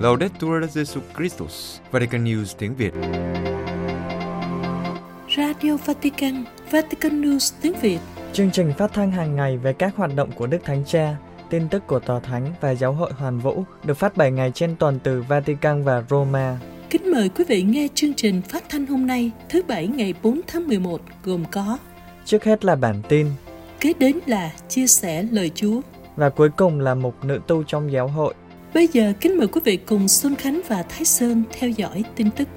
[0.00, 2.92] Laudetur Jesu Christus, Vatican News tiếng Việt.
[5.36, 7.98] Radio Vatican, Vatican News tiếng Việt.
[8.32, 11.16] Chương trình phát thanh hàng ngày về các hoạt động của Đức Thánh Cha,
[11.50, 14.76] tin tức của Tòa Thánh và Giáo hội Hoàn Vũ được phát 7 ngày trên
[14.76, 16.58] tuần từ Vatican và Roma.
[16.90, 20.40] Kính mời quý vị nghe chương trình phát thanh hôm nay, thứ Bảy ngày 4
[20.46, 21.78] tháng 11, gồm có
[22.24, 23.26] Trước hết là bản tin,
[23.80, 25.80] Kế đến là chia sẻ lời Chúa.
[26.16, 28.34] và cuối cùng là một nữ tu trong giáo hội.
[28.74, 32.30] Bây giờ kính mời quý vị cùng Xuân Khánh và Thái Sơn theo dõi tin
[32.30, 32.48] tức.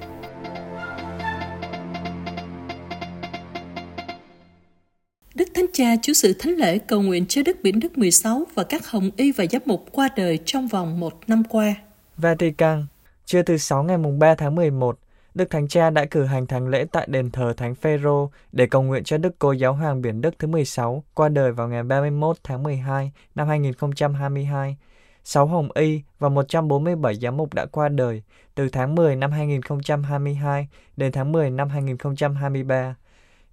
[5.34, 8.64] Đức Thánh Cha chủ sự thánh lễ cầu nguyện cho Đức Biển Đức 16 và
[8.64, 11.74] các hồng y và giám mục qua đời trong vòng một năm qua.
[12.16, 12.86] Vatican,
[13.26, 14.98] trưa thứ Sáu ngày mùng 3 tháng 11,
[15.34, 18.82] Đức Thánh Cha đã cử hành thánh lễ tại đền thờ Thánh Phêrô để cầu
[18.82, 22.36] nguyện cho Đức Cô Giáo Hoàng Biển Đức thứ 16 qua đời vào ngày 31
[22.44, 24.76] tháng 12 năm 2022.
[25.24, 28.22] 6 hồng y và 147 giám mục đã qua đời
[28.54, 32.96] từ tháng 10 năm 2022 đến tháng 10 năm 2023.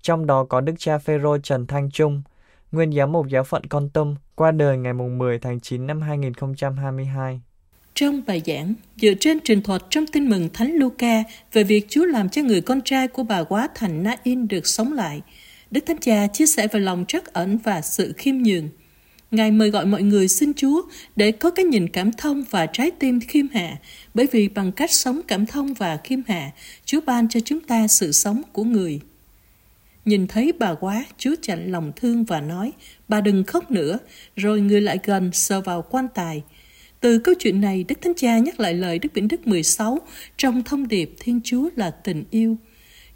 [0.01, 2.21] Trong đó có Đức cha Phêrô Trần Thanh Trung,
[2.71, 7.41] nguyên giám mục giáo phận Con Tum, qua đời ngày 10 tháng 9 năm 2022.
[8.01, 12.05] Trong bài giảng, dựa trên truyền thuật trong tin mừng Thánh Luca về việc Chúa
[12.05, 15.21] làm cho người con trai của bà quá thành Na-in được sống lại,
[15.71, 18.69] Đức Thánh Cha chia sẻ về lòng trắc ẩn và sự khiêm nhường.
[19.31, 20.81] Ngài mời gọi mọi người xin Chúa
[21.15, 23.77] để có cái nhìn cảm thông và trái tim khiêm hạ,
[24.13, 26.51] bởi vì bằng cách sống cảm thông và khiêm hạ,
[26.85, 28.99] Chúa ban cho chúng ta sự sống của người.
[30.05, 32.71] Nhìn thấy bà quá, Chúa chạnh lòng thương và nói,
[33.07, 33.97] bà đừng khóc nữa,
[34.35, 36.43] rồi người lại gần sờ vào quan tài.
[37.01, 39.99] Từ câu chuyện này, Đức Thánh Cha nhắc lại lời Đức Biển Đức 16
[40.37, 42.57] trong thông điệp Thiên Chúa là tình yêu.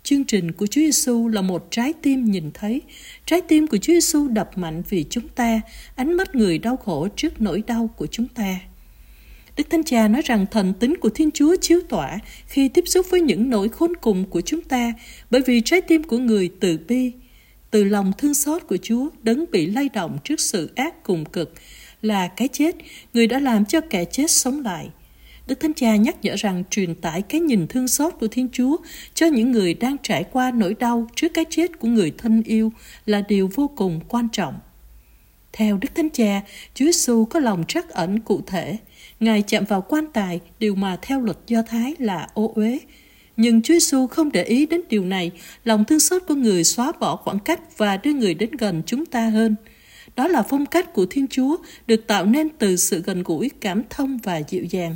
[0.03, 2.81] Chương trình của Chúa Giêsu là một trái tim nhìn thấy.
[3.25, 5.61] Trái tim của Chúa Giêsu đập mạnh vì chúng ta,
[5.95, 8.59] ánh mắt người đau khổ trước nỗi đau của chúng ta.
[9.57, 13.05] Đức Thánh Cha nói rằng thần tính của Thiên Chúa chiếu tỏa khi tiếp xúc
[13.09, 14.93] với những nỗi khốn cùng của chúng ta,
[15.29, 17.11] bởi vì trái tim của người từ bi,
[17.71, 21.53] từ lòng thương xót của Chúa đấng bị lay động trước sự ác cùng cực
[22.05, 22.75] là cái chết,
[23.13, 24.89] người đã làm cho kẻ chết sống lại.
[25.47, 28.77] Đức Thánh Cha nhắc nhở rằng truyền tải cái nhìn thương xót của Thiên Chúa
[29.13, 32.71] cho những người đang trải qua nỗi đau trước cái chết của người thân yêu
[33.05, 34.59] là điều vô cùng quan trọng.
[35.53, 36.41] Theo Đức Thánh Cha,
[36.73, 38.77] Chúa Giêsu có lòng trắc ẩn cụ thể.
[39.19, 42.79] Ngài chạm vào quan tài, điều mà theo luật Do Thái là ô uế.
[43.37, 45.31] Nhưng Chúa Giêsu không để ý đến điều này,
[45.63, 49.05] lòng thương xót của người xóa bỏ khoảng cách và đưa người đến gần chúng
[49.05, 49.55] ta hơn.
[50.15, 53.81] Đó là phong cách của Thiên Chúa, được tạo nên từ sự gần gũi, cảm
[53.89, 54.95] thông và dịu dàng.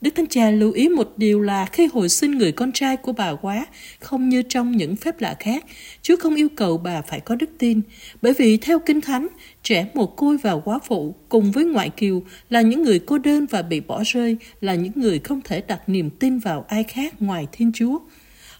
[0.00, 3.12] Đức Thánh Cha lưu ý một điều là khi hồi sinh người con trai của
[3.12, 3.66] bà quá,
[4.00, 5.64] không như trong những phép lạ khác,
[6.02, 7.80] Chúa không yêu cầu bà phải có đức tin,
[8.22, 9.28] bởi vì theo Kinh Thánh,
[9.62, 13.46] trẻ mồ côi và quá phụ cùng với ngoại kiều là những người cô đơn
[13.46, 17.22] và bị bỏ rơi, là những người không thể đặt niềm tin vào ai khác
[17.22, 17.98] ngoài Thiên Chúa.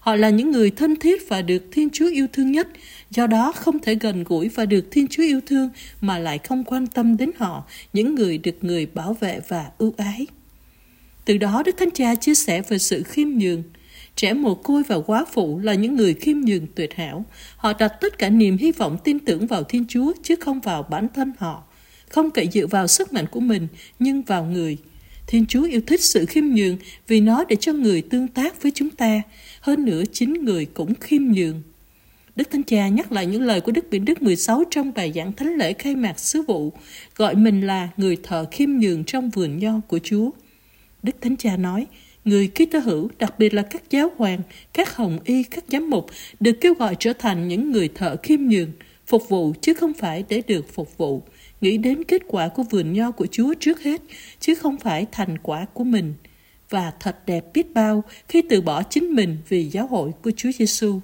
[0.03, 2.67] Họ là những người thân thiết và được Thiên Chúa yêu thương nhất,
[3.11, 5.69] do đó không thể gần gũi và được Thiên Chúa yêu thương
[6.01, 9.93] mà lại không quan tâm đến họ, những người được người bảo vệ và ưu
[9.97, 10.27] ái.
[11.25, 13.63] Từ đó Đức Thánh Cha chia sẻ về sự khiêm nhường.
[14.15, 17.25] Trẻ mồ côi và quá phụ là những người khiêm nhường tuyệt hảo.
[17.57, 20.83] Họ đặt tất cả niềm hy vọng tin tưởng vào Thiên Chúa chứ không vào
[20.83, 21.63] bản thân họ.
[22.09, 23.67] Không cậy dựa vào sức mạnh của mình
[23.99, 24.77] nhưng vào người.
[25.27, 26.77] Thiên Chúa yêu thích sự khiêm nhường
[27.07, 29.21] vì nó để cho người tương tác với chúng ta.
[29.63, 31.61] Hơn nữa chính người cũng khiêm nhường.
[32.35, 35.33] Đức Thánh Cha nhắc lại những lời của Đức Biển Đức 16 trong bài giảng
[35.33, 36.73] thánh lễ khai mạc sứ vụ,
[37.15, 40.29] gọi mình là người thợ khiêm nhường trong vườn nho của Chúa.
[41.03, 41.87] Đức Thánh Cha nói,
[42.25, 44.39] người Kitô hữu, đặc biệt là các giáo hoàng,
[44.73, 46.07] các hồng y, các giám mục,
[46.39, 48.71] được kêu gọi trở thành những người thợ khiêm nhường,
[49.07, 51.21] phục vụ chứ không phải để được phục vụ.
[51.61, 54.01] Nghĩ đến kết quả của vườn nho của Chúa trước hết,
[54.39, 56.13] chứ không phải thành quả của mình.
[56.69, 60.49] Và thật đẹp biết bao khi từ bỏ chính mình vì giáo hội của Chúa
[60.59, 60.99] Giêsu.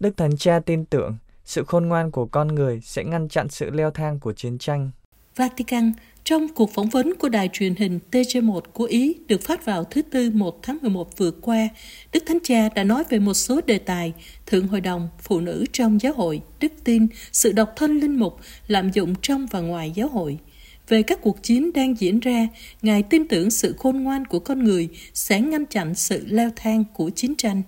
[0.00, 3.70] Đức Thánh Cha tin tưởng sự khôn ngoan của con người sẽ ngăn chặn sự
[3.70, 4.90] leo thang của chiến tranh.
[5.36, 5.92] Vatican,
[6.24, 10.02] trong cuộc phỏng vấn của đài truyền hình TG1 của Ý được phát vào thứ
[10.02, 11.68] Tư 1 tháng 11 vừa qua,
[12.12, 14.12] Đức Thánh Cha đã nói về một số đề tài
[14.46, 18.36] Thượng Hội đồng, Phụ nữ trong giáo hội, đức tin, sự độc thân linh mục,
[18.66, 20.38] lạm dụng trong và ngoài giáo hội.
[20.88, 22.48] Về các cuộc chiến đang diễn ra,
[22.82, 26.84] Ngài tin tưởng sự khôn ngoan của con người sẽ ngăn chặn sự leo thang
[26.94, 27.62] của chiến tranh.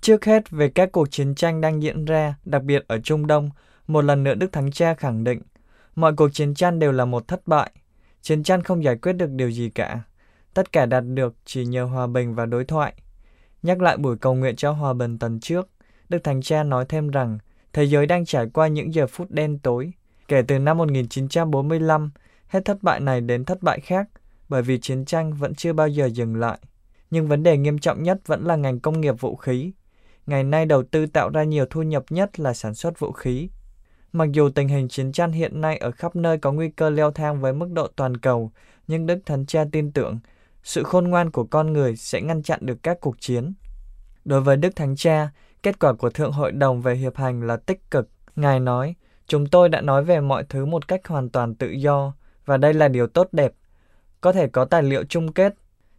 [0.00, 3.50] Trước hết về các cuộc chiến tranh đang diễn ra, đặc biệt ở Trung Đông,
[3.86, 5.40] một lần nữa Đức Thánh Cha khẳng định,
[5.94, 7.70] mọi cuộc chiến tranh đều là một thất bại.
[8.22, 10.00] Chiến tranh không giải quyết được điều gì cả.
[10.54, 12.94] Tất cả đạt được chỉ nhờ hòa bình và đối thoại.
[13.62, 15.68] Nhắc lại buổi cầu nguyện cho hòa bình tuần trước,
[16.08, 17.38] Đức Thánh Cha nói thêm rằng
[17.72, 19.92] Thế giới đang trải qua những giờ phút đen tối.
[20.28, 22.10] Kể từ năm 1945,
[22.54, 24.08] hết thất bại này đến thất bại khác,
[24.48, 26.58] bởi vì chiến tranh vẫn chưa bao giờ dừng lại.
[27.10, 29.72] Nhưng vấn đề nghiêm trọng nhất vẫn là ngành công nghiệp vũ khí.
[30.26, 33.48] Ngày nay đầu tư tạo ra nhiều thu nhập nhất là sản xuất vũ khí.
[34.12, 37.10] Mặc dù tình hình chiến tranh hiện nay ở khắp nơi có nguy cơ leo
[37.10, 38.52] thang với mức độ toàn cầu,
[38.88, 40.18] nhưng Đức Thánh Cha tin tưởng
[40.62, 43.54] sự khôn ngoan của con người sẽ ngăn chặn được các cuộc chiến.
[44.24, 45.30] Đối với Đức Thánh Cha,
[45.62, 48.08] kết quả của Thượng Hội đồng về hiệp hành là tích cực.
[48.36, 48.94] Ngài nói,
[49.26, 52.12] chúng tôi đã nói về mọi thứ một cách hoàn toàn tự do,
[52.44, 53.52] và đây là điều tốt đẹp.
[54.20, 55.54] Có thể có tài liệu chung kết.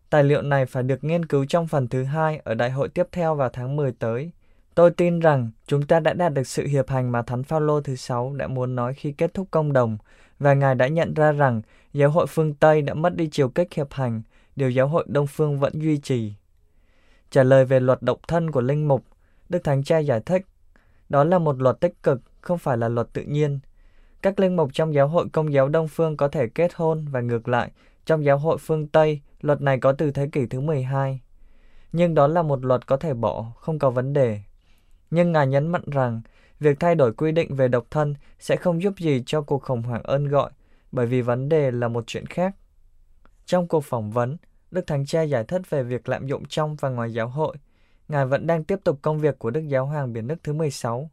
[0.09, 3.07] Tài liệu này phải được nghiên cứu trong phần thứ hai ở đại hội tiếp
[3.11, 4.31] theo vào tháng 10 tới.
[4.75, 7.95] Tôi tin rằng chúng ta đã đạt được sự hiệp hành mà Thánh Phaolô thứ
[7.95, 9.97] sáu đã muốn nói khi kết thúc công đồng,
[10.39, 11.61] và Ngài đã nhận ra rằng
[11.93, 14.21] giáo hội phương Tây đã mất đi chiều kích hiệp hành,
[14.55, 16.33] điều giáo hội Đông phương vẫn duy trì.
[17.31, 19.05] Trả lời về luật độc thân của linh mục,
[19.49, 20.45] Đức Thánh Cha giải thích,
[21.09, 23.59] đó là một luật tích cực, không phải là luật tự nhiên.
[24.25, 27.21] Các linh mục trong giáo hội công giáo Đông phương có thể kết hôn và
[27.21, 27.71] ngược lại,
[28.05, 31.21] trong giáo hội phương Tây, luật này có từ thế kỷ thứ 12.
[31.91, 34.39] Nhưng đó là một luật có thể bỏ, không có vấn đề.
[35.11, 36.21] Nhưng Ngài nhấn mạnh rằng,
[36.59, 39.81] việc thay đổi quy định về độc thân sẽ không giúp gì cho cuộc khủng
[39.81, 40.51] hoảng ơn gọi,
[40.91, 42.55] bởi vì vấn đề là một chuyện khác.
[43.45, 44.37] Trong cuộc phỏng vấn,
[44.71, 47.55] Đức Thánh Cha giải thích về việc lạm dụng trong và ngoài giáo hội.
[48.07, 51.09] Ngài vẫn đang tiếp tục công việc của Đức Giáo Hoàng Biển Đức thứ 16.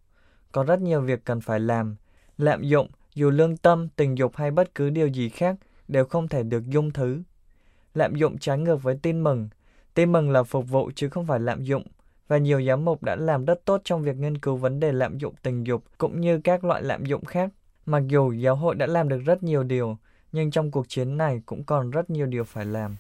[0.53, 1.97] Có rất nhiều việc cần phải làm.
[2.38, 5.56] Lạm dụng, dù lương tâm, tình dục hay bất cứ điều gì khác,
[5.88, 7.23] đều không thể được dung thứ.
[7.94, 9.49] Lạm dụng trái ngược với tin mừng.
[9.94, 11.82] Tin mừng là phục vụ chứ không phải lạm dụng.
[12.29, 15.19] Và nhiều giám mục đã làm rất tốt trong việc nghiên cứu vấn đề lạm
[15.19, 17.50] dụng tình dục cũng như các loại lạm dụng khác.
[17.87, 19.99] Mặc dù giáo hội đã làm được rất nhiều điều,
[20.32, 22.97] nhưng trong cuộc chiến này cũng còn rất nhiều điều phải làm.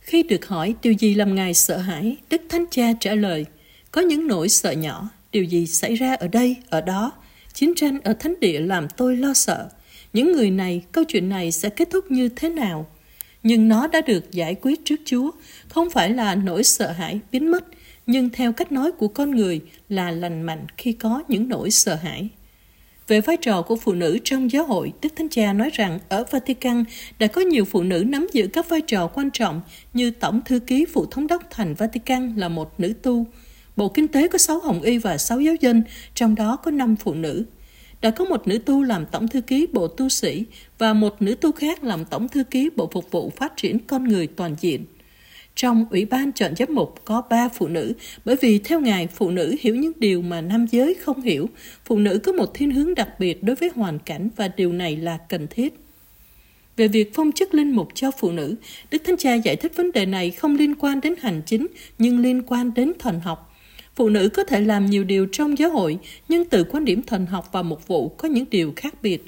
[0.00, 3.46] Khi được hỏi điều gì làm Ngài sợ hãi, Đức Thánh Cha trả lời,
[3.90, 7.12] có những nỗi sợ nhỏ, điều gì xảy ra ở đây, ở đó.
[7.54, 9.68] Chiến tranh ở Thánh Địa làm tôi lo sợ.
[10.12, 12.86] Những người này, câu chuyện này sẽ kết thúc như thế nào?
[13.42, 15.30] Nhưng nó đã được giải quyết trước Chúa,
[15.68, 17.64] không phải là nỗi sợ hãi biến mất,
[18.06, 21.94] nhưng theo cách nói của con người là lành mạnh khi có những nỗi sợ
[21.94, 22.28] hãi.
[23.08, 26.24] Về vai trò của phụ nữ trong giáo hội, Đức Thánh Cha nói rằng ở
[26.30, 26.84] Vatican
[27.18, 29.60] đã có nhiều phụ nữ nắm giữ các vai trò quan trọng
[29.92, 33.26] như Tổng Thư ký Phụ Thống đốc Thành Vatican là một nữ tu.
[33.76, 35.82] Bộ Kinh tế có 6 hồng y và 6 giáo dân,
[36.14, 37.44] trong đó có 5 phụ nữ.
[38.00, 40.44] Đã có một nữ tu làm Tổng Thư ký Bộ Tu sĩ
[40.78, 44.04] và một nữ tu khác làm Tổng Thư ký Bộ Phục vụ Phát triển Con
[44.04, 44.84] Người Toàn diện.
[45.54, 47.92] Trong Ủy ban chọn giám mục có ba phụ nữ,
[48.24, 51.48] bởi vì theo Ngài, phụ nữ hiểu những điều mà nam giới không hiểu.
[51.84, 54.96] Phụ nữ có một thiên hướng đặc biệt đối với hoàn cảnh và điều này
[54.96, 55.74] là cần thiết.
[56.76, 58.54] Về việc phong chức linh mục cho phụ nữ,
[58.90, 61.66] Đức Thánh Cha giải thích vấn đề này không liên quan đến hành chính,
[61.98, 63.53] nhưng liên quan đến thần học.
[63.96, 65.98] Phụ nữ có thể làm nhiều điều trong giáo hội,
[66.28, 69.24] nhưng từ quan điểm thần học và mục vụ có những điều khác biệt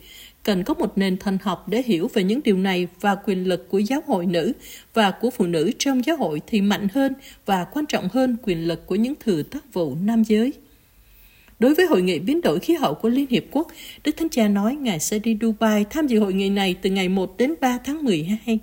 [0.47, 3.69] cần có một nền thần học để hiểu về những điều này và quyền lực
[3.71, 4.53] của giáo hội nữ
[4.95, 7.13] và của phụ nữ trong giáo hội thì mạnh hơn
[7.47, 10.53] và quan trọng hơn quyền lực của những thừa tác vụ nam giới.
[11.59, 13.69] Đối với hội nghị biến đổi khí hậu của Liên Hiệp Quốc,
[14.05, 17.09] Đức Thánh Cha nói Ngài sẽ đi Dubai tham dự hội nghị này từ ngày
[17.09, 18.59] 1 đến 3 tháng 12.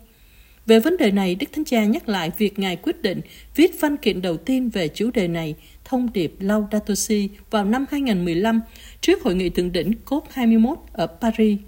[0.65, 3.21] Về vấn đề này, Đức Thánh Cha nhắc lại việc Ngài quyết định
[3.55, 7.85] viết văn kiện đầu tiên về chủ đề này, thông điệp Laudato Si, vào năm
[7.91, 8.61] 2015
[9.01, 11.59] trước hội nghị thượng đỉnh COP21 ở Paris.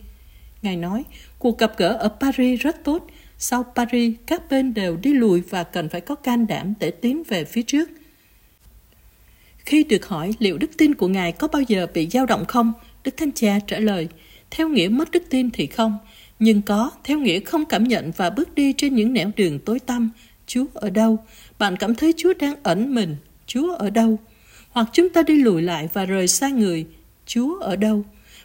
[0.62, 1.04] Ngài nói,
[1.40, 3.08] cuộc gặp gỡ ở Paris rất tốt.
[3.38, 7.24] Sau Paris, các bên đều đi lùi và cần phải có can đảm để tiến
[7.24, 7.90] về phía trước.
[9.58, 12.74] Khi được hỏi liệu đức tin của Ngài có bao giờ bị dao động không,
[13.04, 14.08] Đức Thánh Cha trả lời,
[14.52, 15.98] theo nghĩa mất đức tin thì không,
[16.40, 19.80] nhưng có, theo nghĩa không cảm nhận và bước đi trên những nẻo đường tối
[19.80, 20.10] tăm.
[20.48, 21.18] Chúa ở đâu?
[21.60, 23.16] Bạn cảm thấy Chúa đang ẩn mình.
[23.48, 24.20] Chúa ở đâu?
[24.70, 26.86] Hoặc chúng ta đi lùi lại và rời xa người.
[27.26, 28.04] Chúa ở đâu?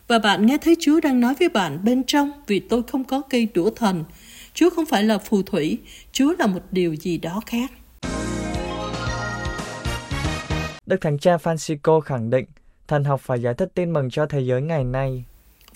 [0.08, 3.22] Và bạn nghe thấy Chúa đang nói với bạn bên trong vì tôi không có
[3.30, 4.04] cây đũa thần.
[4.54, 5.78] Chúa không phải là phù thủy,
[6.12, 7.70] Chúa là một điều gì đó khác.
[10.86, 12.44] Đức Thánh Cha Francisco khẳng định
[12.88, 15.24] thần học phải giải thích tin mừng cho thế giới ngày nay.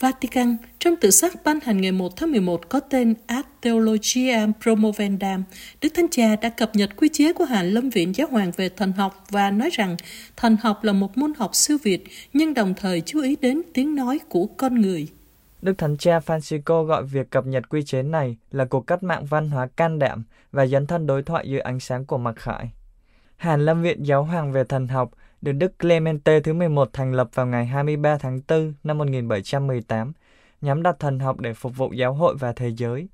[0.00, 5.44] Vatican trong tự sắc ban hành ngày 1 tháng 11 có tên Ad Theologiam Promovendam,
[5.80, 8.68] Đức Thánh Cha đã cập nhật quy chế của Hàn Lâm Viện Giáo hoàng về
[8.68, 9.96] thần học và nói rằng
[10.36, 13.94] thần học là một môn học siêu việt nhưng đồng thời chú ý đến tiếng
[13.94, 15.08] nói của con người.
[15.62, 19.24] Đức Thánh Cha Francisco gọi việc cập nhật quy chế này là cuộc cách mạng
[19.24, 22.70] văn hóa can đảm và dấn thân đối thoại dưới ánh sáng của mặc khải.
[23.36, 25.10] Hàn Lâm Viện Giáo hoàng về thần học
[25.44, 30.12] được Đức Clemente thứ 11 thành lập vào ngày 23 tháng 4 năm 1718,
[30.60, 33.08] nhắm đặt thần học để phục vụ giáo hội và thế giới.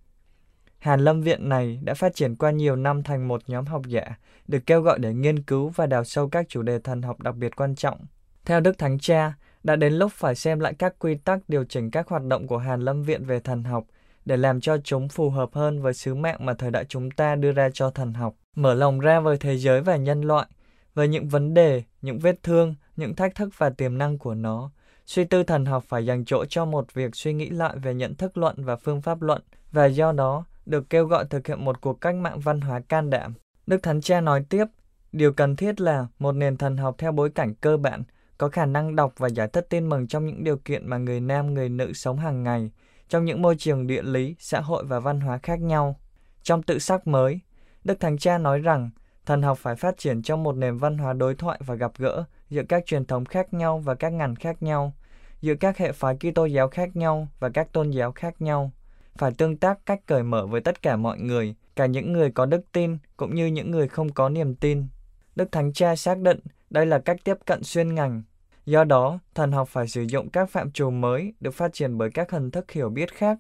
[0.79, 4.19] Hàn Lâm Viện này đã phát triển qua nhiều năm thành một nhóm học giả,
[4.49, 7.37] được kêu gọi để nghiên cứu và đào sâu các chủ đề thần học đặc
[7.37, 7.99] biệt quan trọng.
[8.45, 9.33] Theo Đức Thánh Cha,
[9.63, 12.59] Đã đến lúc phải xem lại các quy tắc điều chỉnh các hoạt động của
[12.59, 13.85] Hàn Lâm Viện về thần học
[14.25, 17.35] để làm cho chúng phù hợp hơn với sứ mạng mà thời đại chúng ta
[17.35, 20.47] đưa ra cho thần học, mở lòng ra với thế giới và nhân loại,
[20.95, 24.71] với những vấn đề, những vết thương, những thách thức và tiềm năng của nó.
[25.07, 28.15] Suy tư thần học phải dành chỗ cho một việc suy nghĩ lại về nhận
[28.15, 29.43] thức luận và phương pháp luận,
[29.73, 33.11] và do đó được kêu gọi thực hiện một cuộc cách mạng văn hóa can
[33.11, 33.35] đảm.
[33.67, 34.65] Đức Thánh Cha nói tiếp,
[35.13, 38.03] điều cần thiết là một nền thần học theo bối cảnh cơ bản,
[38.39, 41.21] có khả năng đọc và giải thích tin mừng trong những điều kiện mà người
[41.21, 42.71] nam người nữ sống hàng ngày,
[43.09, 46.01] trong những môi trường địa lý, xã hội và văn hóa khác nhau.
[46.43, 47.41] Trong tự sắc mới,
[47.85, 48.91] Đức Thánh Cha nói rằng
[49.31, 52.25] thần học phải phát triển trong một nền văn hóa đối thoại và gặp gỡ
[52.49, 54.93] giữa các truyền thống khác nhau và các ngành khác nhau,
[55.41, 58.71] giữa các hệ phái Kitô giáo khác nhau và các tôn giáo khác nhau,
[59.17, 62.47] phải tương tác cách cởi mở với tất cả mọi người, cả những người có
[62.47, 64.87] đức tin cũng như những người không có niềm tin.
[65.37, 68.23] Đức Thánh Cha xác định đây là cách tiếp cận xuyên ngành.
[68.67, 72.11] Do đó, thần học phải sử dụng các phạm trù mới được phát triển bởi
[72.11, 73.39] các hình thức hiểu biết khác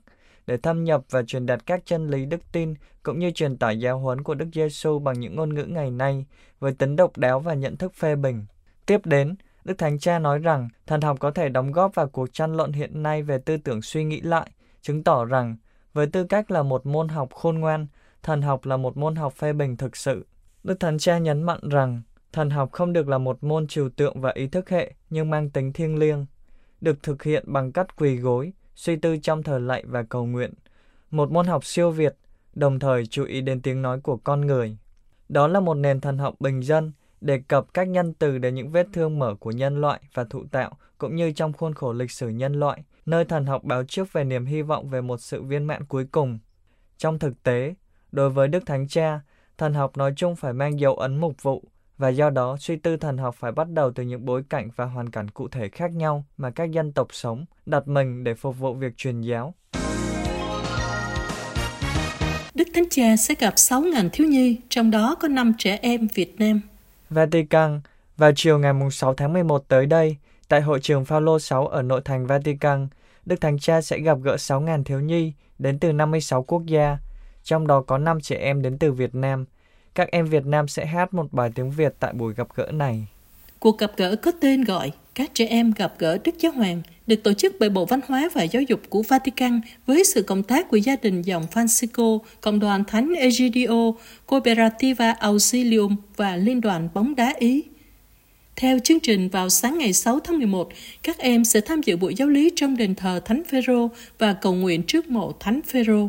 [0.50, 3.80] để thâm nhập và truyền đạt các chân lý đức tin cũng như truyền tải
[3.80, 6.24] giáo huấn của Đức Giêsu bằng những ngôn ngữ ngày nay
[6.60, 8.46] với tính độc đáo và nhận thức phê bình.
[8.86, 12.32] Tiếp đến, Đức Thánh Cha nói rằng thần học có thể đóng góp vào cuộc
[12.32, 14.50] tranh luận hiện nay về tư tưởng suy nghĩ lại,
[14.82, 15.56] chứng tỏ rằng
[15.92, 17.86] với tư cách là một môn học khôn ngoan,
[18.22, 20.26] thần học là một môn học phê bình thực sự.
[20.64, 22.02] Đức Thánh Cha nhấn mạnh rằng
[22.32, 25.50] thần học không được là một môn trừu tượng và ý thức hệ nhưng mang
[25.50, 26.26] tính thiêng liêng,
[26.80, 30.54] được thực hiện bằng cách quỳ gối, suy tư trong thờ lạy và cầu nguyện.
[31.10, 32.16] Một môn học siêu việt,
[32.54, 34.76] đồng thời chú ý đến tiếng nói của con người.
[35.28, 38.70] Đó là một nền thần học bình dân, đề cập các nhân từ đến những
[38.70, 42.10] vết thương mở của nhân loại và thụ tạo, cũng như trong khuôn khổ lịch
[42.10, 45.42] sử nhân loại, nơi thần học báo trước về niềm hy vọng về một sự
[45.42, 46.38] viên mãn cuối cùng.
[46.98, 47.74] Trong thực tế,
[48.12, 49.20] đối với Đức Thánh Cha,
[49.58, 51.64] thần học nói chung phải mang dấu ấn mục vụ,
[52.00, 54.84] và do đó suy tư thần học phải bắt đầu từ những bối cảnh và
[54.84, 58.58] hoàn cảnh cụ thể khác nhau mà các dân tộc sống, đặt mình để phục
[58.58, 59.54] vụ việc truyền giáo.
[62.54, 66.34] Đức Thánh Cha sẽ gặp 6.000 thiếu nhi, trong đó có 5 trẻ em Việt
[66.38, 66.60] Nam.
[67.10, 67.80] Vatican,
[68.16, 70.16] vào chiều ngày 6 tháng 11 tới đây,
[70.48, 72.88] tại hội trường Phaolô 6 ở nội thành Vatican,
[73.26, 76.98] Đức Thánh Cha sẽ gặp gỡ 6.000 thiếu nhi đến từ 56 quốc gia,
[77.42, 79.44] trong đó có 5 trẻ em đến từ Việt Nam.
[80.00, 83.06] Các em Việt Nam sẽ hát một bài tiếng Việt tại buổi gặp gỡ này.
[83.58, 87.22] Cuộc gặp gỡ có tên gọi Các trẻ em gặp gỡ Đức Giáo Hoàng được
[87.22, 90.68] tổ chức bởi Bộ Văn hóa và Giáo dục của Vatican với sự cộng tác
[90.68, 93.92] của gia đình dòng Francisco, Cộng đoàn Thánh Egidio,
[94.26, 97.62] Cooperativa Auxilium và Liên đoàn bóng đá Ý.
[98.56, 100.68] Theo chương trình vào sáng ngày 6 tháng 11,
[101.02, 104.54] các em sẽ tham dự buổi giáo lý trong đền thờ Thánh Phêrô và cầu
[104.54, 106.08] nguyện trước mộ Thánh Phêrô.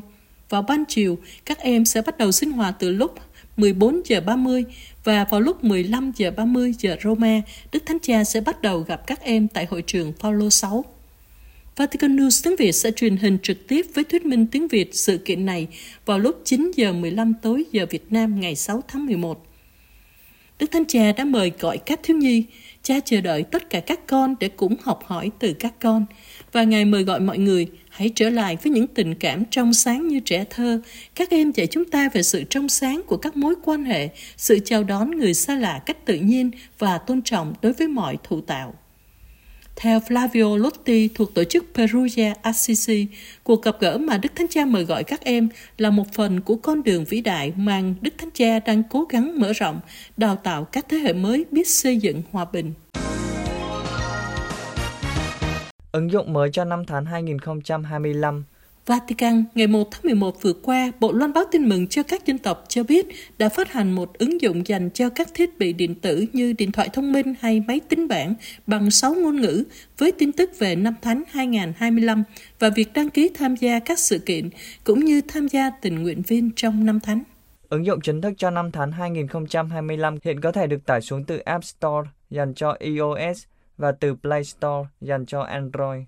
[0.50, 3.16] Vào ban chiều, các em sẽ bắt đầu sinh hoạt từ lúc
[3.58, 4.66] 14 giờ 30
[5.04, 7.42] và vào lúc 15 giờ 30 giờ Roma,
[7.72, 10.86] Đức Thánh Cha sẽ bắt đầu gặp các em tại hội trường Paulo 6.
[11.76, 15.18] Vatican News tiếng Việt sẽ truyền hình trực tiếp với thuyết minh tiếng Việt sự
[15.18, 15.68] kiện này
[16.06, 19.46] vào lúc 9 giờ 15 tối giờ Việt Nam ngày 6 tháng 11.
[20.60, 22.44] Đức Thánh Cha đã mời gọi các thiếu nhi,
[22.84, 26.06] cha chờ đợi tất cả các con để cũng học hỏi từ các con.
[26.52, 30.08] Và Ngài mời gọi mọi người hãy trở lại với những tình cảm trong sáng
[30.08, 30.82] như trẻ thơ.
[31.16, 34.60] Các em dạy chúng ta về sự trong sáng của các mối quan hệ, sự
[34.66, 38.42] chào đón người xa lạ cách tự nhiên và tôn trọng đối với mọi thụ
[38.42, 38.74] tạo.
[39.76, 43.08] Theo Flavio Lotti thuộc tổ chức Perugia Assisi,
[43.44, 46.56] cuộc gặp gỡ mà Đức Thánh Cha mời gọi các em là một phần của
[46.56, 49.80] con đường vĩ đại mà Đức Thánh Cha đang cố gắng mở rộng,
[50.18, 52.74] đào tạo các thế hệ mới biết xây dựng hòa bình.
[55.92, 58.44] Ứng dụng mới cho năm tháng 2025
[58.86, 62.38] Vatican ngày 1 tháng 11 vừa qua, Bộ Loan báo tin mừng cho các dân
[62.38, 63.08] tộc cho biết
[63.38, 66.72] đã phát hành một ứng dụng dành cho các thiết bị điện tử như điện
[66.72, 68.34] thoại thông minh hay máy tính bảng
[68.68, 69.64] bằng 6 ngôn ngữ
[69.98, 72.24] với tin tức về năm Thánh 2025
[72.60, 74.50] và việc đăng ký tham gia các sự kiện
[74.84, 77.24] cũng như tham gia tình nguyện viên trong năm Thánh.
[77.70, 81.38] Ứng dụng chính thức cho năm tháng 2025 hiện có thể được tải xuống từ
[81.38, 83.44] App Store dành cho iOS
[83.82, 86.04] và từ Play Store dành cho Android.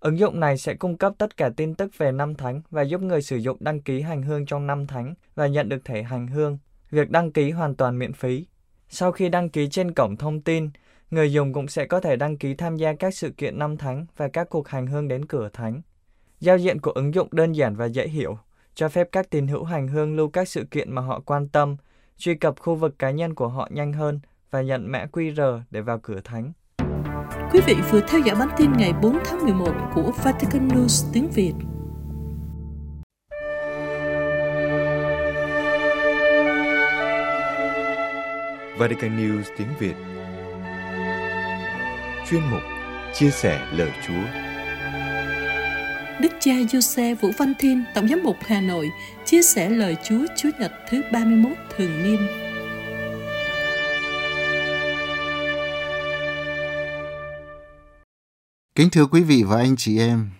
[0.00, 3.00] Ứng dụng này sẽ cung cấp tất cả tin tức về năm thánh và giúp
[3.00, 6.26] người sử dụng đăng ký hành hương trong năm thánh và nhận được thẻ hành
[6.26, 6.58] hương.
[6.90, 8.46] Việc đăng ký hoàn toàn miễn phí.
[8.88, 10.70] Sau khi đăng ký trên cổng thông tin,
[11.10, 14.06] người dùng cũng sẽ có thể đăng ký tham gia các sự kiện năm thánh
[14.16, 15.82] và các cuộc hành hương đến cửa thánh.
[16.40, 18.38] Giao diện của ứng dụng đơn giản và dễ hiểu,
[18.74, 21.76] cho phép các tín hữu hành hương lưu các sự kiện mà họ quan tâm,
[22.18, 24.20] truy cập khu vực cá nhân của họ nhanh hơn
[24.54, 26.52] và nhận mã QR để vào cửa thánh.
[27.52, 31.30] Quý vị vừa theo dõi bản tin ngày 4 tháng 11 của Vatican News tiếng
[31.30, 31.52] Việt.
[38.78, 39.94] Vatican News tiếng Việt
[42.30, 42.62] Chuyên mục
[43.14, 44.24] chia sẻ lời Chúa.
[46.20, 48.90] Đức cha Giuse Vũ Văn Thiên, Tổng giám mục Hà Nội,
[49.24, 52.43] chia sẻ lời Chúa Chúa Nhật thứ 31 thường niên.
[58.76, 60.30] Kính thưa quý vị và anh chị em,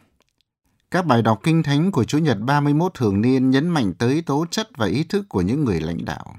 [0.91, 4.47] các bài đọc kinh thánh của Chúa Nhật 31 thường niên nhấn mạnh tới tố
[4.51, 6.37] chất và ý thức của những người lãnh đạo.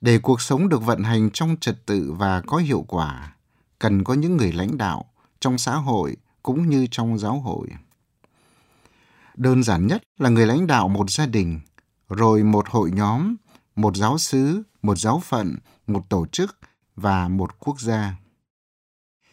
[0.00, 3.34] Để cuộc sống được vận hành trong trật tự và có hiệu quả,
[3.78, 5.04] cần có những người lãnh đạo
[5.40, 7.68] trong xã hội cũng như trong giáo hội.
[9.34, 11.60] Đơn giản nhất là người lãnh đạo một gia đình,
[12.08, 13.36] rồi một hội nhóm,
[13.76, 15.56] một giáo xứ, một giáo phận,
[15.86, 16.58] một tổ chức
[16.96, 18.14] và một quốc gia.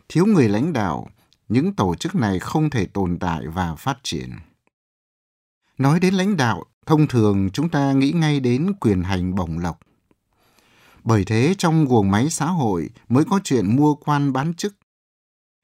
[0.09, 1.07] Thiếu người lãnh đạo,
[1.49, 4.29] những tổ chức này không thể tồn tại và phát triển.
[5.77, 9.79] Nói đến lãnh đạo, thông thường chúng ta nghĩ ngay đến quyền hành bổng lộc.
[11.03, 14.75] Bởi thế trong guồng máy xã hội mới có chuyện mua quan bán chức.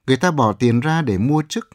[0.07, 1.69] Người ta bỏ tiền ra để mua chức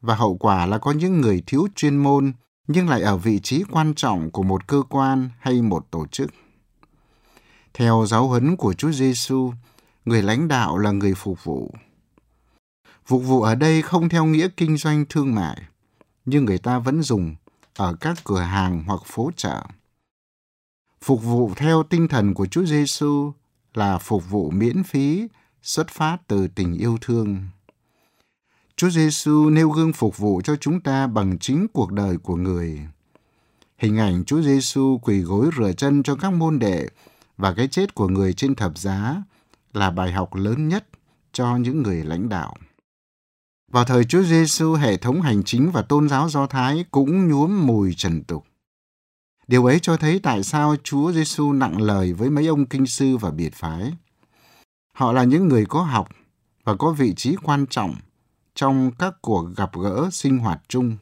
[0.00, 2.32] và hậu quả là có những người thiếu chuyên môn
[2.66, 6.30] nhưng lại ở vị trí quan trọng của một cơ quan hay một tổ chức.
[7.74, 9.52] Theo giáo huấn của Chúa Giêsu,
[10.04, 11.74] người lãnh đạo là người phục vụ.
[13.06, 15.62] Phục vụ ở đây không theo nghĩa kinh doanh thương mại,
[16.24, 17.34] nhưng người ta vẫn dùng
[17.76, 19.62] ở các cửa hàng hoặc phố chợ.
[21.02, 23.32] Phục vụ theo tinh thần của Chúa Giêsu
[23.74, 25.28] là phục vụ miễn phí,
[25.62, 27.36] xuất phát từ tình yêu thương.
[28.76, 32.80] Chúa Giêsu nêu gương phục vụ cho chúng ta bằng chính cuộc đời của người.
[33.78, 36.88] Hình ảnh Chúa Giêsu quỳ gối rửa chân cho các môn đệ
[37.36, 39.22] và cái chết của người trên thập giá
[39.72, 40.88] là bài học lớn nhất
[41.32, 42.56] cho những người lãnh đạo.
[43.72, 47.66] Vào thời Chúa Giêsu, hệ thống hành chính và tôn giáo Do Thái cũng nhuốm
[47.66, 48.44] mùi trần tục.
[49.46, 53.16] Điều ấy cho thấy tại sao Chúa Giêsu nặng lời với mấy ông kinh sư
[53.16, 53.92] và biệt phái.
[54.96, 56.08] Họ là những người có học
[56.64, 57.94] và có vị trí quan trọng
[58.54, 60.96] trong các cuộc gặp gỡ sinh hoạt chung.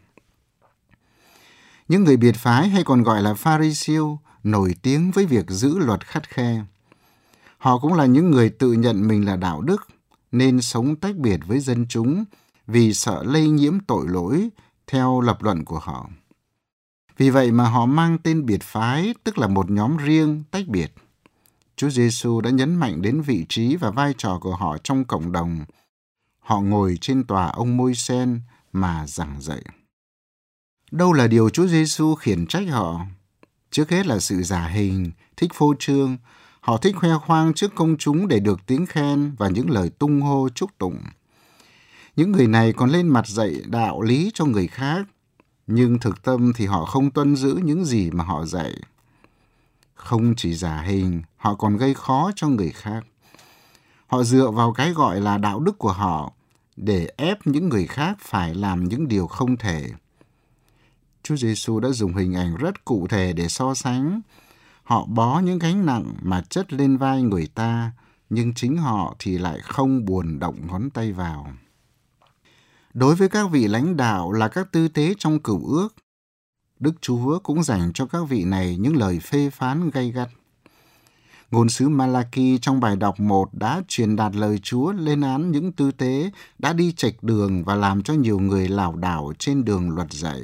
[1.88, 6.06] Những người biệt phái hay còn gọi là Pharisêu nổi tiếng với việc giữ luật
[6.06, 6.61] khắt khe.
[7.59, 9.88] Họ cũng là những người tự nhận mình là đạo đức,
[10.33, 12.24] nên sống tách biệt với dân chúng
[12.70, 14.48] vì sợ lây nhiễm tội lỗi
[14.87, 16.09] theo lập luận của họ.
[17.16, 20.94] Vì vậy mà họ mang tên biệt phái, tức là một nhóm riêng, tách biệt.
[21.76, 25.33] Chúa Giêsu đã nhấn mạnh đến vị trí và vai trò của họ trong cộng
[25.33, 25.64] đồng.
[26.38, 28.40] Họ ngồi trên tòa ông môi sen
[28.72, 29.62] mà giảng dạy.
[30.90, 33.00] Đâu là điều Chúa Giêsu khiển trách họ?
[33.70, 36.16] Trước hết là sự giả hình, thích phô trương.
[36.61, 40.20] Họ thích khoe khoang trước công chúng để được tiếng khen và những lời tung
[40.20, 40.98] hô chúc tụng.
[42.16, 45.07] Những người này còn lên mặt dạy đạo lý cho người khác,
[45.66, 48.73] nhưng thực tâm thì họ không tuân giữ những gì mà họ dạy.
[49.94, 53.05] Không chỉ giả hình, họ còn gây khó cho người khác.
[54.07, 56.33] Họ dựa vào cái gọi là đạo đức của họ
[56.77, 59.90] để ép những người khác phải làm những điều không thể.
[61.23, 64.20] Chúa Giêsu đã dùng hình ảnh rất cụ thể để so sánh.
[64.83, 67.92] Họ bó những gánh nặng mà chất lên vai người ta,
[68.31, 71.53] nhưng chính họ thì lại không buồn động ngón tay vào.
[72.94, 75.88] Đối với các vị lãnh đạo là các tư tế trong cửu ước,
[76.79, 80.29] Đức Chúa cũng dành cho các vị này những lời phê phán gay gắt.
[81.50, 85.72] Ngôn sứ Malachi trong bài đọc 1 đã truyền đạt lời Chúa lên án những
[85.72, 89.90] tư tế đã đi chệch đường và làm cho nhiều người lảo đảo trên đường
[89.90, 90.40] luật dạy.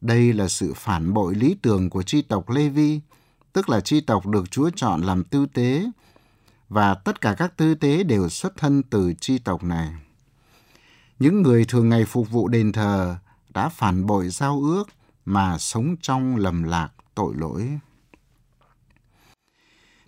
[0.00, 3.00] Đây là sự phản bội lý tưởng của chi tộc Levi,
[3.52, 5.84] tức là chi tộc được Chúa chọn làm tư tế,
[6.68, 9.94] và tất cả các tư tế đều xuất thân từ chi tộc này
[11.24, 13.16] những người thường ngày phục vụ đền thờ
[13.54, 14.84] đã phản bội giao ước
[15.24, 17.78] mà sống trong lầm lạc tội lỗi.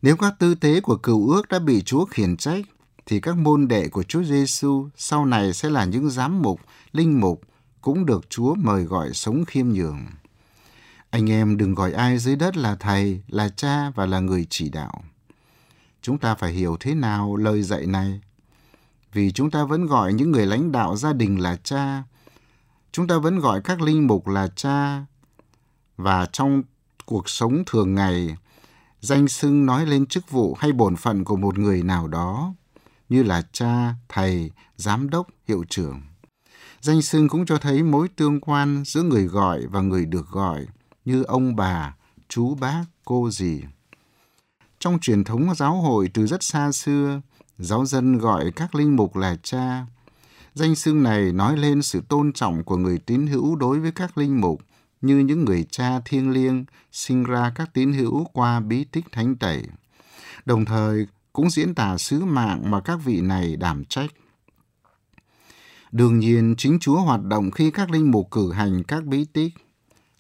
[0.03, 2.65] Nếu các tư tế của cựu ước đã bị Chúa khiển trách,
[3.07, 6.61] thì các môn đệ của Chúa Giêsu sau này sẽ là những giám mục,
[6.93, 7.43] linh mục
[7.81, 10.07] cũng được Chúa mời gọi sống khiêm nhường.
[11.11, 14.69] Anh em đừng gọi ai dưới đất là thầy, là cha và là người chỉ
[14.69, 15.05] đạo.
[16.03, 18.21] Chúng ta phải hiểu thế nào lời dạy này
[19.17, 22.03] vì chúng ta vẫn gọi những người lãnh đạo gia đình là cha.
[22.93, 25.05] Chúng ta vẫn gọi các linh mục là cha.
[25.97, 26.63] Và trong
[27.07, 28.37] cuộc sống thường ngày,
[29.01, 32.55] danh xưng nói lên chức vụ hay bổn phận của một người nào đó,
[33.09, 36.03] như là cha, thầy, giám đốc, hiệu trưởng.
[36.81, 40.67] Danh xưng cũng cho thấy mối tương quan giữa người gọi và người được gọi,
[41.05, 41.97] như ông bà,
[42.29, 43.63] chú bác, cô dì.
[44.79, 47.21] Trong truyền thống giáo hội từ rất xa xưa,
[47.59, 49.87] Giáo dân gọi các linh mục là cha.
[50.55, 54.19] Danh xưng này nói lên sự tôn trọng của người tín hữu đối với các
[54.19, 54.61] linh mục,
[55.01, 59.37] như những người cha thiêng liêng sinh ra các tín hữu qua bí tích thánh
[59.37, 59.63] tẩy.
[60.45, 64.11] Đồng thời cũng diễn tả sứ mạng mà các vị này đảm trách.
[65.93, 69.53] Đương nhiên, chính Chúa hoạt động khi các linh mục cử hành các bí tích.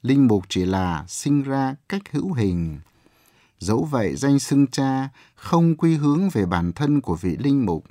[0.03, 2.79] Linh mục chỉ là sinh ra cách hữu hình.
[3.59, 7.85] Dẫu vậy, danh xưng cha không quy hướng về bản thân của vị linh mục.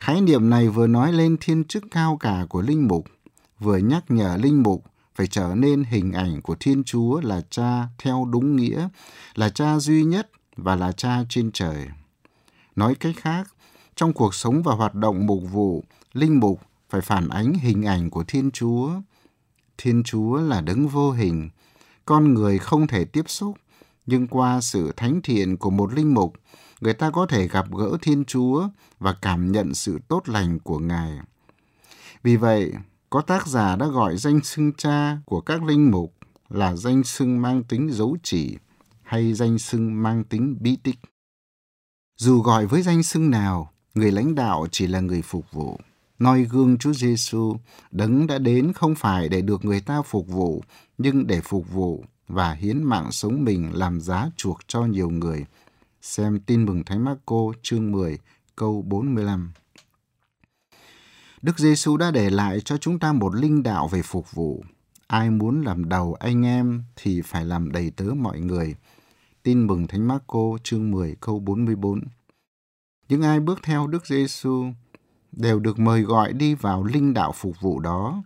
[0.00, 3.06] Khái niệm này vừa nói lên thiên chức cao cả của linh mục,
[3.58, 7.86] vừa nhắc nhở linh mục phải trở nên hình ảnh của Thiên Chúa là cha
[7.98, 8.88] theo đúng nghĩa,
[9.34, 11.88] là cha duy nhất và là cha trên trời.
[12.76, 13.54] Nói cách khác,
[13.96, 18.10] trong cuộc sống và hoạt động mục vụ, linh mục phải phản ánh hình ảnh
[18.10, 18.90] của Thiên Chúa.
[19.78, 21.48] Thiên Chúa là đấng vô hình,
[22.04, 23.56] con người không thể tiếp xúc,
[24.10, 26.32] nhưng qua sự thánh thiện của một linh mục,
[26.80, 28.68] người ta có thể gặp gỡ Thiên Chúa
[28.98, 31.18] và cảm nhận sự tốt lành của Ngài.
[32.22, 32.72] Vì vậy,
[33.10, 36.14] có tác giả đã gọi danh xưng cha của các linh mục
[36.48, 38.56] là danh xưng mang tính dấu chỉ
[39.02, 40.98] hay danh xưng mang tính bí tích.
[42.16, 45.80] Dù gọi với danh xưng nào, người lãnh đạo chỉ là người phục vụ.
[46.18, 47.56] Noi gương Chúa Giêsu,
[47.90, 50.62] đấng đã đến không phải để được người ta phục vụ,
[50.98, 55.46] nhưng để phục vụ và hiến mạng sống mình làm giá chuộc cho nhiều người.
[56.02, 58.18] Xem tin mừng Thánh Marco chương 10
[58.56, 59.52] câu 45.
[61.42, 64.64] Đức Giêsu đã để lại cho chúng ta một linh đạo về phục vụ.
[65.06, 68.74] Ai muốn làm đầu anh em thì phải làm đầy tớ mọi người.
[69.42, 72.00] Tin mừng Thánh Marco chương 10 câu 44.
[73.08, 74.64] Những ai bước theo Đức Giêsu
[75.32, 78.22] đều được mời gọi đi vào linh đạo phục vụ đó.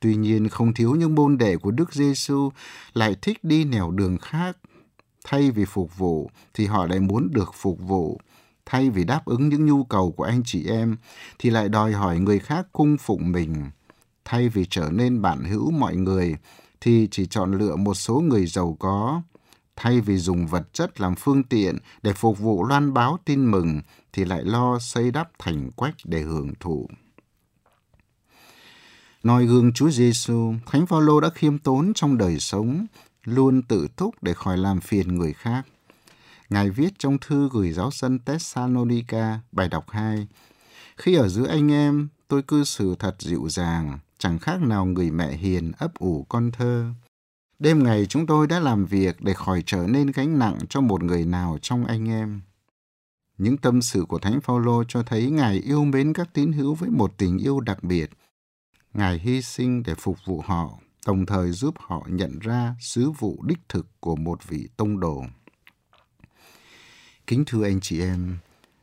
[0.00, 2.50] Tuy nhiên, không thiếu những môn đệ của Đức Giêsu
[2.92, 4.56] lại thích đi nẻo đường khác.
[5.24, 8.20] Thay vì phục vụ thì họ lại muốn được phục vụ.
[8.66, 10.96] Thay vì đáp ứng những nhu cầu của anh chị em
[11.38, 13.70] thì lại đòi hỏi người khác cung phụng mình.
[14.24, 16.36] Thay vì trở nên bạn hữu mọi người
[16.80, 19.22] thì chỉ chọn lựa một số người giàu có.
[19.76, 23.80] Thay vì dùng vật chất làm phương tiện để phục vụ loan báo tin mừng
[24.12, 26.88] thì lại lo xây đắp thành quách để hưởng thụ.
[29.22, 32.86] Noi gương Chúa Giêsu, Thánh Phaolô đã khiêm tốn trong đời sống,
[33.24, 35.66] luôn tự thúc để khỏi làm phiền người khác.
[36.50, 40.26] Ngài viết trong thư gửi giáo dân Thessalonica, bài đọc 2,
[40.96, 45.10] Khi ở giữa anh em, tôi cư xử thật dịu dàng, chẳng khác nào người
[45.10, 46.86] mẹ hiền ấp ủ con thơ.
[47.58, 51.02] Đêm ngày chúng tôi đã làm việc để khỏi trở nên gánh nặng cho một
[51.02, 52.40] người nào trong anh em.
[53.38, 56.90] Những tâm sự của Thánh Phaolô cho thấy Ngài yêu mến các tín hữu với
[56.90, 58.10] một tình yêu đặc biệt.
[58.94, 63.42] Ngài hy sinh để phục vụ họ, đồng thời giúp họ nhận ra sứ vụ
[63.42, 65.24] đích thực của một vị tông đồ.
[67.26, 68.38] Kính thưa anh chị em,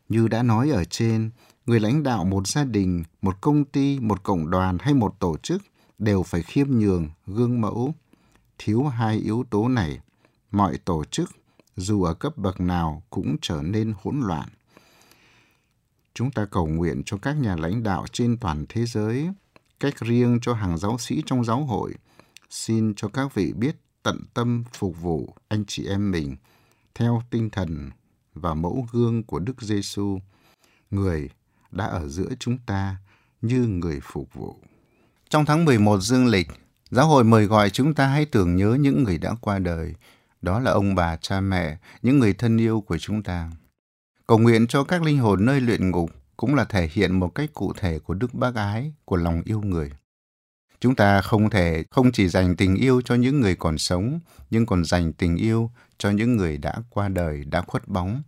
[0.09, 1.29] như đã nói ở trên,
[1.65, 5.37] người lãnh đạo một gia đình, một công ty, một cộng đoàn hay một tổ
[5.37, 5.61] chức
[5.97, 7.95] đều phải khiêm nhường, gương mẫu.
[8.57, 9.99] Thiếu hai yếu tố này,
[10.51, 11.31] mọi tổ chức,
[11.75, 14.49] dù ở cấp bậc nào cũng trở nên hỗn loạn.
[16.13, 19.29] Chúng ta cầu nguyện cho các nhà lãnh đạo trên toàn thế giới,
[19.79, 21.93] cách riêng cho hàng giáo sĩ trong giáo hội.
[22.49, 26.35] Xin cho các vị biết tận tâm phục vụ anh chị em mình
[26.95, 27.89] theo tinh thần
[28.33, 30.19] và mẫu gương của Đức Giêsu,
[30.91, 31.29] người
[31.71, 32.97] đã ở giữa chúng ta
[33.41, 34.55] như người phục vụ.
[35.29, 36.47] Trong tháng 11 dương lịch,
[36.89, 39.93] giáo hội mời gọi chúng ta hãy tưởng nhớ những người đã qua đời,
[40.41, 43.51] đó là ông bà, cha mẹ, những người thân yêu của chúng ta.
[44.27, 47.49] Cầu nguyện cho các linh hồn nơi luyện ngục cũng là thể hiện một cách
[47.53, 49.91] cụ thể của đức bác ái, của lòng yêu người.
[50.79, 54.19] Chúng ta không thể không chỉ dành tình yêu cho những người còn sống,
[54.49, 58.21] nhưng còn dành tình yêu cho những người đã qua đời, đã khuất bóng.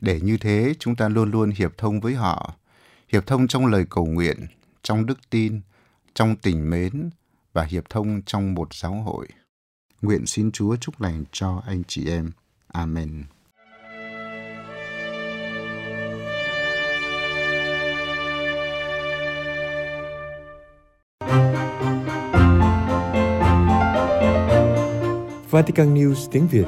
[0.00, 2.54] Để như thế, chúng ta luôn luôn hiệp thông với họ,
[3.08, 4.46] hiệp thông trong lời cầu nguyện,
[4.82, 5.60] trong đức tin,
[6.14, 7.10] trong tình mến
[7.52, 9.28] và hiệp thông trong một giáo hội.
[10.02, 12.30] Nguyện xin Chúa chúc lành cho anh chị em.
[12.66, 13.24] Amen.
[25.54, 26.66] Vatican News tiếng Việt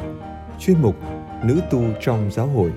[0.59, 0.97] Chuyên mục
[1.45, 2.73] Nữ tu trong giáo hội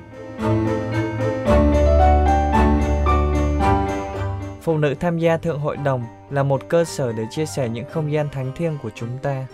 [4.62, 7.86] Phụ nữ tham gia Thượng Hội đồng là một cơ sở để chia sẻ những
[7.91, 9.48] không gian thánh thiêng của chúng ta.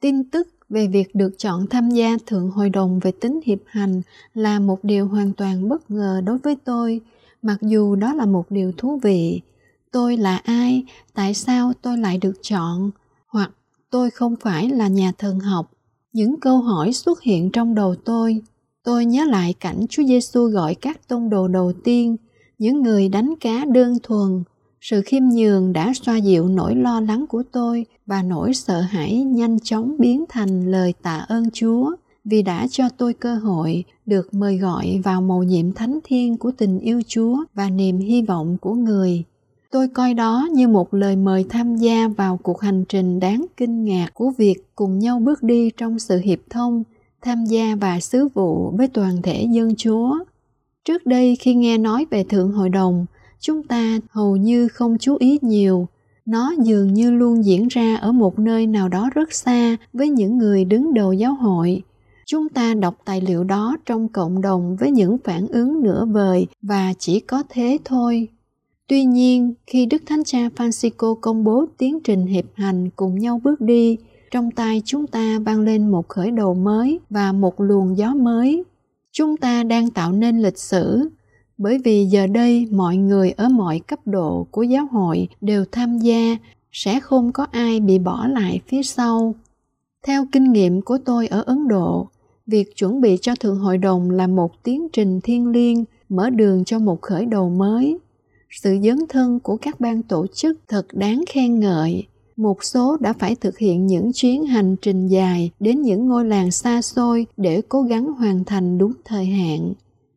[0.00, 4.02] Tin tức về việc được chọn tham gia Thượng Hội đồng về tính hiệp hành
[4.34, 7.00] là một điều hoàn toàn bất ngờ đối với tôi,
[7.42, 9.40] mặc dù đó là một điều thú vị.
[9.94, 10.84] Tôi là ai?
[11.14, 12.90] Tại sao tôi lại được chọn?
[13.26, 13.50] Hoặc
[13.90, 15.70] tôi không phải là nhà thần học.
[16.12, 18.42] Những câu hỏi xuất hiện trong đầu tôi.
[18.84, 22.16] Tôi nhớ lại cảnh Chúa Giêsu gọi các tông đồ đầu tiên,
[22.58, 24.44] những người đánh cá đơn thuần.
[24.80, 29.16] Sự khiêm nhường đã xoa dịu nỗi lo lắng của tôi và nỗi sợ hãi
[29.16, 31.92] nhanh chóng biến thành lời tạ ơn Chúa.
[32.24, 36.52] vì đã cho tôi cơ hội được mời gọi vào mầu nhiệm thánh thiên của
[36.58, 39.24] tình yêu Chúa và niềm hy vọng của người.
[39.74, 43.84] Tôi coi đó như một lời mời tham gia vào cuộc hành trình đáng kinh
[43.84, 46.82] ngạc của việc cùng nhau bước đi trong sự hiệp thông,
[47.22, 50.18] tham gia và sứ vụ với toàn thể dân Chúa.
[50.84, 53.06] Trước đây khi nghe nói về Thượng Hội đồng,
[53.40, 55.86] chúng ta hầu như không chú ý nhiều.
[56.26, 60.38] Nó dường như luôn diễn ra ở một nơi nào đó rất xa với những
[60.38, 61.82] người đứng đầu giáo hội.
[62.26, 66.46] Chúng ta đọc tài liệu đó trong cộng đồng với những phản ứng nửa vời
[66.62, 68.28] và chỉ có thế thôi.
[68.88, 73.40] Tuy nhiên, khi Đức Thánh Cha Francisco công bố tiến trình hiệp hành cùng nhau
[73.44, 73.96] bước đi,
[74.30, 78.64] trong tay chúng ta vang lên một khởi đầu mới và một luồng gió mới.
[79.12, 81.08] Chúng ta đang tạo nên lịch sử,
[81.58, 85.98] bởi vì giờ đây mọi người ở mọi cấp độ của giáo hội đều tham
[85.98, 86.36] gia,
[86.72, 89.34] sẽ không có ai bị bỏ lại phía sau.
[90.06, 92.08] Theo kinh nghiệm của tôi ở Ấn Độ,
[92.46, 96.64] việc chuẩn bị cho Thượng Hội đồng là một tiến trình thiêng liêng mở đường
[96.64, 97.98] cho một khởi đầu mới
[98.62, 102.06] sự dấn thân của các ban tổ chức thật đáng khen ngợi.
[102.36, 106.50] Một số đã phải thực hiện những chuyến hành trình dài đến những ngôi làng
[106.50, 109.72] xa xôi để cố gắng hoàn thành đúng thời hạn.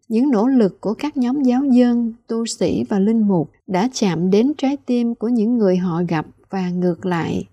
[0.08, 4.30] Những nỗ lực của các nhóm giáo dân, tu sĩ và linh mục đã chạm
[4.30, 7.46] đến trái tim của những người họ gặp và ngược lại.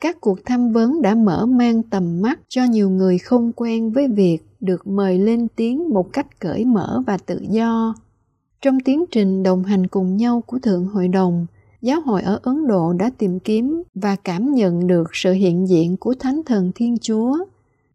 [0.00, 4.08] Các cuộc tham vấn đã mở mang tầm mắt cho nhiều người không quen với
[4.08, 7.94] việc được mời lên tiếng một cách cởi mở và tự do
[8.62, 11.46] trong tiến trình đồng hành cùng nhau của Thượng Hội đồng,
[11.80, 15.96] giáo hội ở Ấn Độ đã tìm kiếm và cảm nhận được sự hiện diện
[15.96, 17.38] của Thánh Thần Thiên Chúa,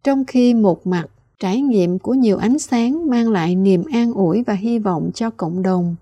[0.03, 1.05] trong khi một mặt
[1.39, 5.29] trải nghiệm của nhiều ánh sáng mang lại niềm an ủi và hy vọng cho
[5.29, 5.95] cộng đồng,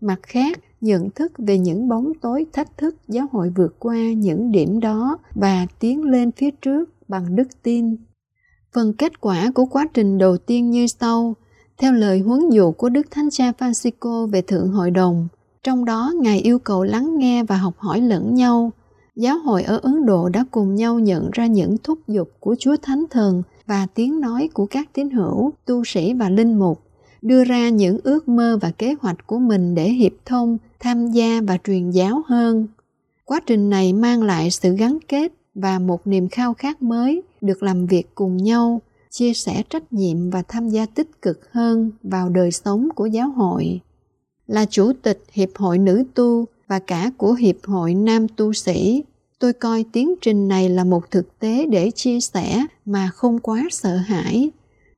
[0.00, 4.52] mặt khác nhận thức về những bóng tối thách thức giáo hội vượt qua những
[4.52, 7.96] điểm đó và tiến lên phía trước bằng đức tin.
[8.72, 11.34] Phần kết quả của quá trình đầu tiên như sau–
[11.82, 15.28] theo lời huấn dụ của Đức Thánh Cha Francisco về Thượng Hội đồng.
[15.62, 18.72] Trong đó, Ngài yêu cầu lắng nghe và học hỏi lẫn nhau.
[19.16, 22.76] Giáo hội ở Ấn Độ đã cùng nhau nhận ra những thúc giục của Chúa
[22.82, 26.80] Thánh Thần và tiếng nói của các tín hữu, tu sĩ và linh mục,
[27.22, 31.40] đưa ra những ước mơ và kế hoạch của mình để hiệp thông, tham gia
[31.40, 32.66] và truyền giáo hơn.
[33.24, 37.62] Quá trình này mang lại sự gắn kết và một niềm khao khát mới được
[37.62, 38.80] làm việc cùng nhau
[39.12, 43.28] chia sẻ trách nhiệm và tham gia tích cực hơn vào đời sống của giáo
[43.30, 43.80] hội.
[44.46, 49.02] Là chủ tịch hiệp hội nữ tu và cả của hiệp hội nam tu sĩ,
[49.38, 53.64] tôi coi tiến trình này là một thực tế để chia sẻ mà không quá
[53.70, 54.50] sợ hãi.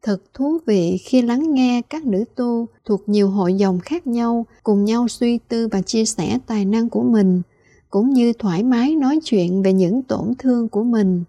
[0.03, 4.47] Thật thú vị khi lắng nghe các nữ tu thuộc nhiều hội dòng khác nhau
[4.63, 7.43] cùng nhau suy tư và chia sẻ tài năng của mình,
[7.91, 11.25] cũng như thoải mái nói chuyện về những tổn thương của mình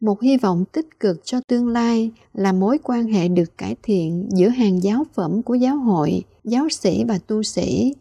[0.00, 4.28] một hy vọng tích cực cho tương lai là mối quan hệ được cải thiện
[4.32, 7.94] giữa hàng giáo phẩm của giáo hội, giáo sĩ và tu sĩ.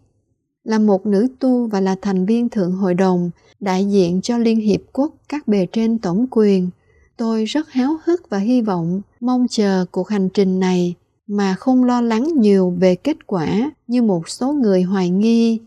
[0.64, 4.60] Là một nữ tu và là thành viên thượng hội đồng, đại diện cho liên
[4.60, 6.70] hiệp quốc các bề trên tổng quyền,
[7.18, 10.96] tôi rất háo hức và hy vọng mong chờ cuộc hành trình này
[11.28, 15.60] mà không lo lắng nhiều về kết quả như một số người hoài nghi.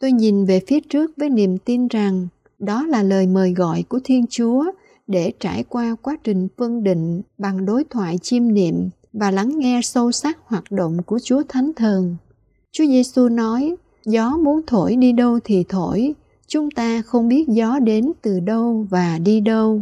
[0.00, 4.00] Tôi nhìn về phía trước với niềm tin rằng đó là lời mời gọi của
[4.04, 4.64] thiên chúa
[5.06, 9.80] để trải qua quá trình phân định bằng đối thoại chiêm niệm và lắng nghe
[9.82, 12.16] sâu sắc hoạt động của Chúa Thánh Thần.
[12.72, 16.14] Chúa Giêsu nói, gió muốn thổi đi đâu thì thổi,
[16.46, 19.80] chúng ta không biết gió đến từ đâu và đi đâu.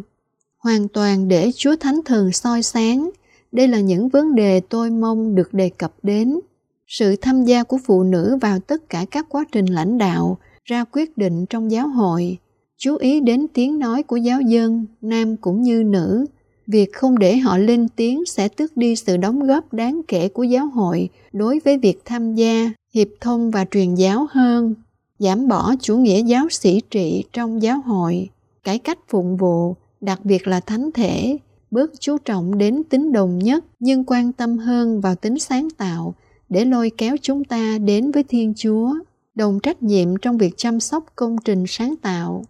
[0.59, 3.11] Hoàn toàn để Chúa Thánh Thần soi sáng,
[3.53, 6.41] đây là những vấn đề tôi mong được đề cập đến.
[6.87, 10.85] Sự tham gia của phụ nữ vào tất cả các quá trình lãnh đạo, ra
[10.93, 12.39] quyết định trong giáo hội,
[12.79, 16.27] chú ý đến tiếng nói của giáo dân, nam cũng như nữ.
[16.67, 20.43] Việc không để họ lên tiếng sẽ tước đi sự đóng góp đáng kể của
[20.43, 24.75] giáo hội đối với việc tham gia, hiệp thông và truyền giáo hơn,
[25.19, 28.29] giảm bỏ chủ nghĩa giáo sĩ trị trong giáo hội,
[28.65, 31.39] cải cách phụng vụ, đặc biệt là thánh thể,
[31.71, 36.15] bớt chú trọng đến tính đồng nhất nhưng quan tâm hơn vào tính sáng tạo
[36.49, 38.95] để lôi kéo chúng ta đến với Thiên Chúa,
[39.35, 42.45] đồng trách nhiệm trong việc chăm sóc công trình sáng tạo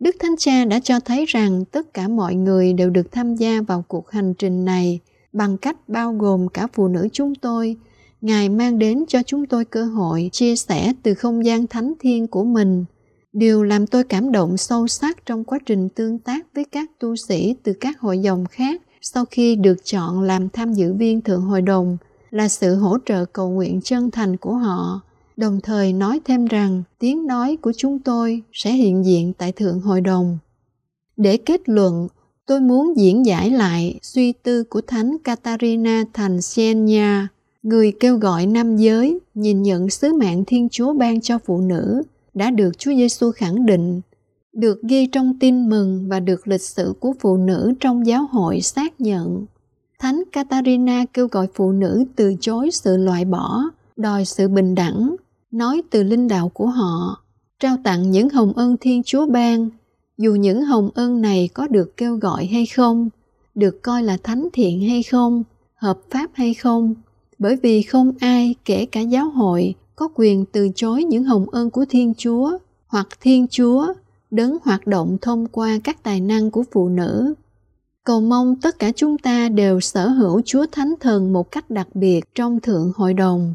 [0.00, 3.60] Đức Thánh Cha đã cho thấy rằng tất cả mọi người đều được tham gia
[3.60, 5.00] vào cuộc hành trình này
[5.32, 7.76] bằng cách bao gồm cả phụ nữ chúng tôi.
[8.20, 12.26] Ngài mang đến cho chúng tôi cơ hội chia sẻ từ không gian thánh thiên
[12.26, 12.84] của mình.
[13.32, 17.16] Điều làm tôi cảm động sâu sắc trong quá trình tương tác với các tu
[17.16, 21.42] sĩ từ các hội dòng khác sau khi được chọn làm tham dự viên Thượng
[21.42, 21.96] Hội đồng
[22.30, 25.00] là sự hỗ trợ cầu nguyện chân thành của họ
[25.36, 29.80] đồng thời nói thêm rằng tiếng nói của chúng tôi sẽ hiện diện tại Thượng
[29.80, 30.38] Hội đồng.
[31.16, 32.08] Để kết luận,
[32.46, 37.28] Tôi muốn diễn giải lại suy tư của Thánh Katarina thành Siena,
[37.62, 42.02] người kêu gọi nam giới nhìn nhận sứ mạng Thiên Chúa ban cho phụ nữ
[42.34, 44.00] đã được Chúa Giêsu khẳng định,
[44.52, 48.60] được ghi trong tin mừng và được lịch sử của phụ nữ trong giáo hội
[48.60, 49.46] xác nhận.
[49.98, 53.62] Thánh Katarina kêu gọi phụ nữ từ chối sự loại bỏ,
[53.96, 55.16] đòi sự bình đẳng,
[55.56, 57.22] nói từ linh đạo của họ,
[57.60, 59.68] trao tặng những hồng ân Thiên Chúa ban
[60.18, 63.08] dù những hồng ân này có được kêu gọi hay không
[63.54, 66.94] được coi là thánh thiện hay không hợp pháp hay không
[67.38, 71.70] bởi vì không ai kể cả giáo hội có quyền từ chối những hồng ân
[71.70, 73.94] của thiên chúa hoặc thiên chúa
[74.30, 77.34] đấng hoạt động thông qua các tài năng của phụ nữ.
[78.04, 81.88] Cầu mong tất cả chúng ta đều sở hữu chúa thánh thần một cách đặc
[81.94, 83.54] biệt trong thượng hội đồng.